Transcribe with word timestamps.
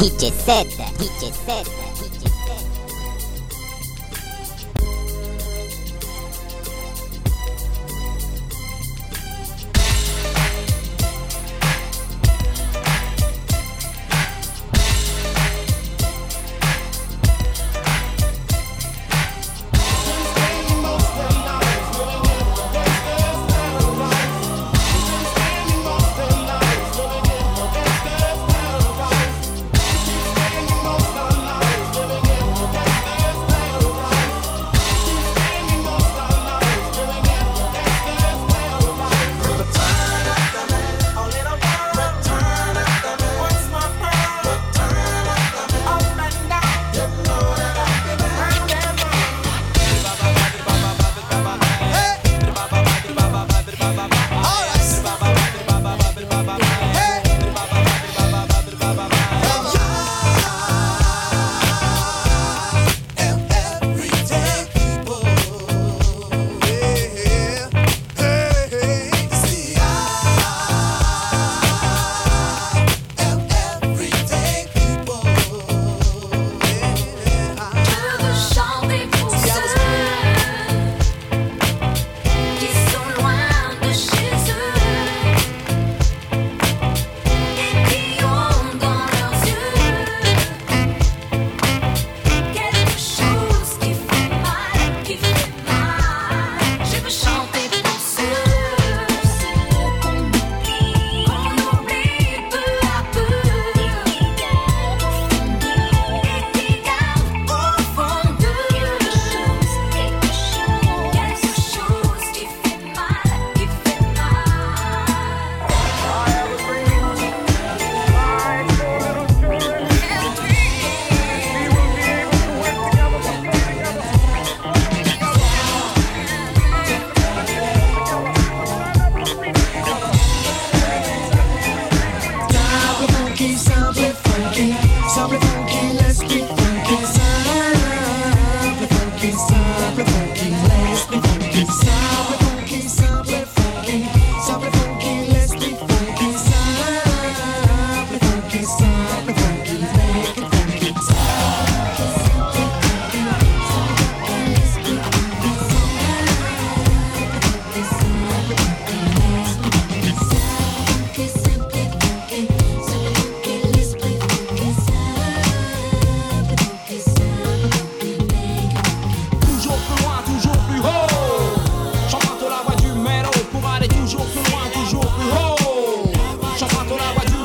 He 0.00 0.08
just 0.16 0.46
said 0.46 0.66
that. 0.78 0.92
He 0.98 1.08
just 1.20 1.44
said 1.44 1.66
that. 1.66 1.98
He 1.98 2.08
just 2.20 2.39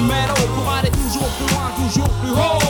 metal, 0.00 0.34
aller 0.78 0.90
toujours 0.90 1.28
plus 1.28 1.54
loin, 1.54 1.70
toujours 1.76 2.08
plus 2.20 2.30
haut. 2.30 2.63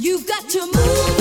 You've 0.00 0.26
got 0.26 0.48
to 0.48 0.60
move. 0.64 1.19